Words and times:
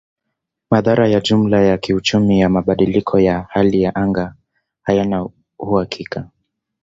Madhara 0.69 1.07
ya 1.07 1.19
jumla 1.19 1.61
ya 1.63 1.77
kiuchumi 1.77 2.39
ya 2.39 2.49
mabadiliko 2.49 3.19
ya 3.19 3.45
hali 3.49 3.81
ya 3.81 3.95
anga 3.95 4.35
hayana 4.83 5.27
uhakika. 5.59 6.29